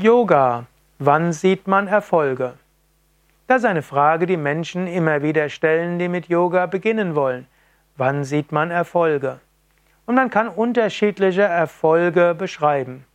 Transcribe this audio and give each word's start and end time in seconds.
Yoga. 0.00 0.66
Wann 1.00 1.32
sieht 1.32 1.66
man 1.66 1.88
Erfolge? 1.88 2.52
Das 3.48 3.62
ist 3.62 3.64
eine 3.64 3.82
Frage, 3.82 4.26
die 4.26 4.36
Menschen 4.36 4.86
immer 4.86 5.22
wieder 5.22 5.48
stellen, 5.48 5.98
die 5.98 6.06
mit 6.06 6.28
Yoga 6.28 6.66
beginnen 6.66 7.16
wollen. 7.16 7.48
Wann 7.96 8.22
sieht 8.22 8.52
man 8.52 8.70
Erfolge? 8.70 9.40
Und 10.06 10.14
man 10.14 10.30
kann 10.30 10.46
unterschiedliche 10.46 11.42
Erfolge 11.42 12.36
beschreiben. 12.38 13.06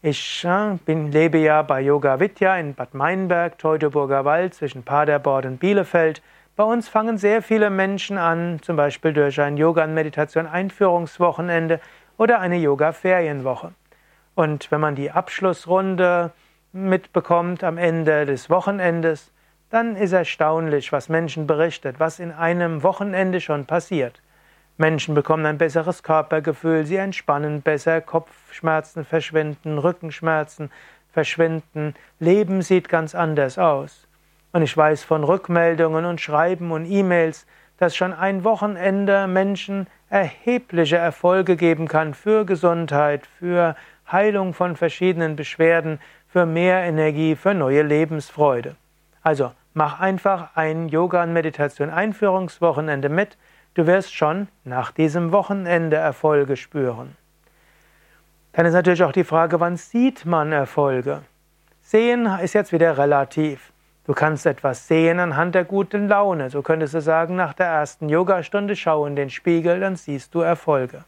Ich 0.00 0.44
äh, 0.44 0.78
bin, 0.86 1.10
lebe 1.10 1.38
ja 1.38 1.62
bei 1.62 1.80
Yoga 1.80 2.20
Vidya 2.20 2.56
in 2.56 2.74
Bad 2.74 2.94
Meinberg, 2.94 3.58
Teutoburger 3.58 4.24
Wald 4.24 4.54
zwischen 4.54 4.84
Paderborn 4.84 5.46
und 5.46 5.58
Bielefeld. 5.58 6.22
Bei 6.54 6.62
uns 6.62 6.88
fangen 6.88 7.18
sehr 7.18 7.42
viele 7.42 7.68
Menschen 7.68 8.16
an, 8.16 8.60
zum 8.62 8.76
Beispiel 8.76 9.12
durch 9.12 9.40
ein 9.40 9.56
Yoga- 9.56 9.82
und 9.82 9.94
Meditation-Einführungswochenende 9.94 11.80
oder 12.16 12.38
eine 12.38 12.58
Yoga-Ferienwoche. 12.58 13.72
Und 14.34 14.70
wenn 14.70 14.80
man 14.80 14.94
die 14.94 15.10
Abschlussrunde 15.10 16.32
mitbekommt 16.72 17.64
am 17.64 17.76
Ende 17.78 18.24
des 18.24 18.48
Wochenendes, 18.48 19.32
dann 19.70 19.96
ist 19.96 20.12
erstaunlich, 20.12 20.92
was 20.92 21.08
Menschen 21.08 21.46
berichtet, 21.46 21.98
was 21.98 22.18
in 22.18 22.32
einem 22.32 22.82
Wochenende 22.82 23.40
schon 23.40 23.66
passiert. 23.66 24.20
Menschen 24.78 25.14
bekommen 25.14 25.46
ein 25.46 25.58
besseres 25.58 26.02
Körpergefühl, 26.02 26.84
sie 26.86 26.96
entspannen 26.96 27.62
besser, 27.62 28.00
Kopfschmerzen 28.00 29.04
verschwinden, 29.04 29.78
Rückenschmerzen 29.78 30.70
verschwinden, 31.12 31.94
Leben 32.18 32.62
sieht 32.62 32.88
ganz 32.88 33.14
anders 33.14 33.58
aus. 33.58 34.08
Und 34.52 34.62
ich 34.62 34.76
weiß 34.76 35.04
von 35.04 35.24
Rückmeldungen 35.24 36.04
und 36.04 36.20
Schreiben 36.20 36.72
und 36.72 36.86
E-Mails, 36.86 37.46
dass 37.78 37.96
schon 37.96 38.12
ein 38.12 38.44
Wochenende 38.44 39.26
Menschen 39.26 39.86
erhebliche 40.08 40.96
Erfolge 40.96 41.56
geben 41.56 41.88
kann 41.88 42.14
für 42.14 42.44
Gesundheit, 42.44 43.26
für 43.38 43.76
Heilung 44.10 44.54
von 44.54 44.76
verschiedenen 44.76 45.36
Beschwerden, 45.36 45.98
für 46.28 46.46
mehr 46.46 46.82
Energie, 46.84 47.36
für 47.36 47.52
neue 47.52 47.82
Lebensfreude. 47.82 48.76
Also 49.22 49.52
mach 49.74 50.00
einfach 50.00 50.56
ein 50.56 50.88
Yoga- 50.88 51.22
und 51.22 51.34
Meditation-Einführungswochenende 51.34 53.10
mit. 53.10 53.36
Du 53.74 53.86
wirst 53.86 54.14
schon 54.14 54.48
nach 54.64 54.92
diesem 54.92 55.30
Wochenende 55.30 55.96
Erfolge 55.96 56.56
spüren. 56.56 57.16
Dann 58.52 58.66
ist 58.66 58.72
natürlich 58.72 59.02
auch 59.02 59.12
die 59.12 59.24
Frage, 59.24 59.60
wann 59.60 59.76
sieht 59.76 60.24
man 60.24 60.52
Erfolge? 60.52 61.22
Sehen 61.82 62.26
ist 62.42 62.54
jetzt 62.54 62.72
wieder 62.72 62.96
relativ. 62.96 63.72
Du 64.04 64.14
kannst 64.14 64.46
etwas 64.46 64.88
sehen 64.88 65.20
anhand 65.20 65.54
der 65.54 65.64
guten 65.64 66.08
Laune. 66.08 66.50
So 66.50 66.62
könntest 66.62 66.94
du 66.94 67.00
sagen, 67.00 67.36
nach 67.36 67.54
der 67.54 67.66
ersten 67.66 68.08
Yogastunde 68.08 68.74
schau 68.74 69.06
in 69.06 69.16
den 69.16 69.30
Spiegel, 69.30 69.80
dann 69.80 69.96
siehst 69.96 70.34
du 70.34 70.40
Erfolge. 70.40 71.04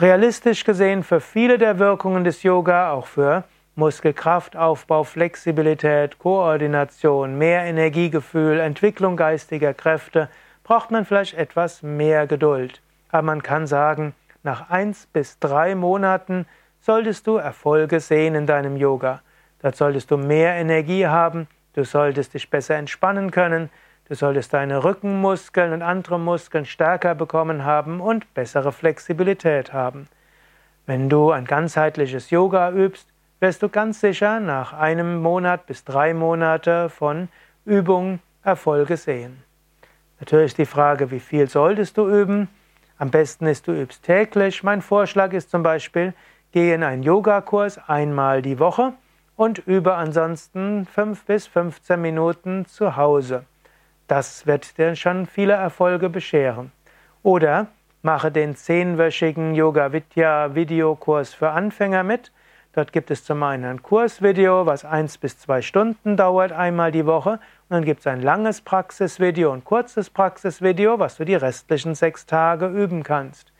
Realistisch 0.00 0.64
gesehen 0.64 1.04
für 1.04 1.20
viele 1.20 1.56
der 1.56 1.78
Wirkungen 1.78 2.24
des 2.24 2.42
Yoga, 2.42 2.90
auch 2.90 3.06
für 3.06 3.44
Muskelkraftaufbau, 3.76 5.04
Flexibilität, 5.04 6.18
Koordination, 6.18 7.38
mehr 7.38 7.62
Energiegefühl, 7.62 8.58
Entwicklung 8.58 9.16
geistiger 9.16 9.72
Kräfte, 9.72 10.28
braucht 10.64 10.90
man 10.90 11.04
vielleicht 11.04 11.34
etwas 11.34 11.84
mehr 11.84 12.26
Geduld. 12.26 12.82
Aber 13.10 13.22
man 13.22 13.44
kann 13.44 13.68
sagen, 13.68 14.16
nach 14.42 14.68
eins 14.68 15.06
bis 15.06 15.38
drei 15.38 15.76
Monaten 15.76 16.46
solltest 16.80 17.28
du 17.28 17.36
Erfolge 17.36 18.00
sehen 18.00 18.34
in 18.34 18.48
deinem 18.48 18.76
Yoga. 18.76 19.22
Dort 19.62 19.76
solltest 19.76 20.10
du 20.10 20.16
mehr 20.16 20.54
Energie 20.54 21.06
haben, 21.06 21.46
du 21.74 21.84
solltest 21.84 22.34
dich 22.34 22.50
besser 22.50 22.74
entspannen 22.74 23.30
können, 23.30 23.70
Du 24.06 24.14
solltest 24.14 24.52
deine 24.52 24.84
Rückenmuskeln 24.84 25.72
und 25.72 25.80
andere 25.80 26.20
Muskeln 26.20 26.66
stärker 26.66 27.14
bekommen 27.14 27.64
haben 27.64 28.02
und 28.02 28.34
bessere 28.34 28.70
Flexibilität 28.70 29.72
haben. 29.72 30.08
Wenn 30.84 31.08
du 31.08 31.30
ein 31.30 31.46
ganzheitliches 31.46 32.28
Yoga 32.28 32.70
übst, 32.70 33.08
wirst 33.40 33.62
du 33.62 33.70
ganz 33.70 34.00
sicher 34.00 34.40
nach 34.40 34.74
einem 34.74 35.22
Monat 35.22 35.64
bis 35.66 35.84
drei 35.84 36.12
Monate 36.12 36.90
von 36.90 37.28
Übung 37.64 38.20
Erfolge 38.42 38.98
sehen. 38.98 39.42
Natürlich 40.20 40.54
die 40.54 40.66
Frage, 40.66 41.10
wie 41.10 41.20
viel 41.20 41.48
solltest 41.48 41.96
du 41.96 42.06
üben? 42.06 42.48
Am 42.98 43.10
besten 43.10 43.46
ist, 43.46 43.66
du 43.66 43.72
übst 43.72 44.02
täglich. 44.02 44.62
Mein 44.62 44.82
Vorschlag 44.82 45.32
ist 45.32 45.50
zum 45.50 45.62
Beispiel, 45.62 46.12
geh 46.52 46.74
in 46.74 46.82
einen 46.82 47.02
Yogakurs 47.02 47.80
einmal 47.88 48.42
die 48.42 48.58
Woche 48.58 48.92
und 49.34 49.66
übe 49.66 49.94
ansonsten 49.94 50.84
fünf 50.84 51.24
bis 51.24 51.46
15 51.46 52.00
Minuten 52.00 52.66
zu 52.66 52.96
Hause. 52.96 53.46
Das 54.06 54.46
wird 54.46 54.76
dir 54.76 54.96
schon 54.96 55.26
viele 55.26 55.54
Erfolge 55.54 56.10
bescheren. 56.10 56.72
Oder 57.22 57.68
mache 58.02 58.30
den 58.30 58.54
zehnwöchigen 58.54 59.54
Yoga 59.54 59.92
Vidya 59.92 60.54
Videokurs 60.54 61.32
für 61.32 61.50
Anfänger 61.50 62.02
mit. 62.02 62.30
Dort 62.74 62.92
gibt 62.92 63.10
es 63.10 63.24
zum 63.24 63.42
einen 63.42 63.64
ein 63.64 63.82
Kursvideo, 63.82 64.66
was 64.66 64.84
eins 64.84 65.16
bis 65.16 65.38
zwei 65.38 65.62
Stunden 65.62 66.18
dauert, 66.18 66.52
einmal 66.52 66.92
die 66.92 67.06
Woche. 67.06 67.30
Und 67.30 67.40
dann 67.70 67.84
gibt 67.84 68.00
es 68.00 68.06
ein 68.06 68.20
langes 68.20 68.60
Praxisvideo 68.60 69.50
und 69.50 69.64
kurzes 69.64 70.10
Praxisvideo, 70.10 70.98
was 70.98 71.16
du 71.16 71.24
die 71.24 71.36
restlichen 71.36 71.94
sechs 71.94 72.26
Tage 72.26 72.66
üben 72.66 73.04
kannst. 73.04 73.52